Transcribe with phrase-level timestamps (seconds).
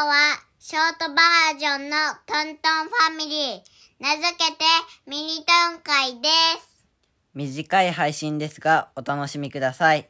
[0.00, 0.08] トン
[2.56, 3.60] トンファミリー。
[3.98, 4.64] 名付けて
[5.06, 6.86] ミニトン会です。
[7.34, 10.08] 短い配信ですが、お楽しみください。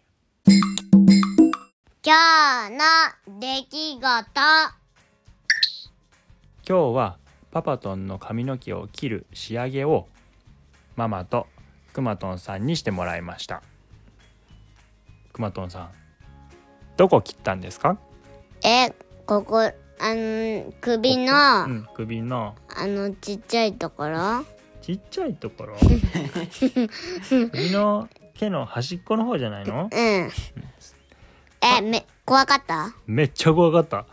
[2.04, 2.14] 今
[2.68, 4.00] 日の出来事。
[6.68, 7.18] 今日は
[7.50, 10.06] パパトンの髪の毛を切る仕上げを
[10.94, 11.48] ママと
[11.92, 13.64] くまとんさんにしてもらいました
[15.32, 15.90] くまとんさん
[16.96, 17.98] どこ切ったんですか？
[18.62, 18.94] え、
[19.26, 19.72] ここ、
[20.10, 22.54] あの、首の、うん、首の。
[22.76, 24.44] あの、ちっちゃいところ。
[24.82, 25.76] ちっちゃいところ？
[27.28, 29.88] 首の毛の端っこの方じゃないの？
[29.92, 30.30] うん。
[31.62, 32.94] え、め、怖かった？
[33.06, 34.06] めっちゃ怖かった。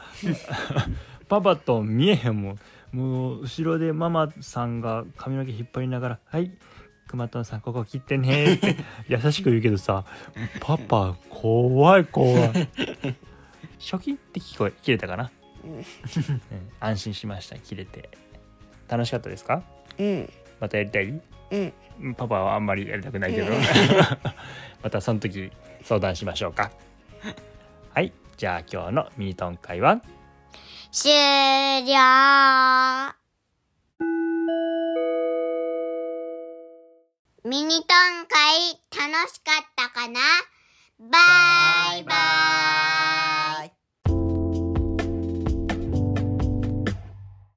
[1.30, 2.60] パパと見えへんもん。
[2.92, 6.52] もう後ろでママさんが髪の毛引っ張りながら「はい
[7.08, 8.78] くまとんさんここ切ってね」って
[9.10, 10.06] 優しく言うけどさ
[10.62, 12.70] パパ怖い怖い。
[13.78, 15.30] ショキって聞こえ切れたかな、うん
[16.80, 18.10] 安心しました切れて。
[18.88, 19.64] 楽しかったですか？
[19.98, 20.34] うん。
[20.60, 21.22] またやりたい？
[21.52, 22.16] うん。
[22.16, 23.52] パパはあんまりやりたくないけど。
[24.84, 25.52] またその時
[25.84, 26.72] 相談しましょうか。
[27.94, 30.02] はいじゃあ今日のミニトン会は？
[30.92, 31.94] 終了。
[37.44, 40.20] ミニトン会楽しかったかな？
[41.00, 41.18] バ
[41.98, 42.17] イバイ